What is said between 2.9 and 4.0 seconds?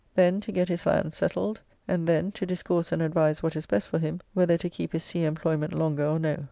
and advise what is best for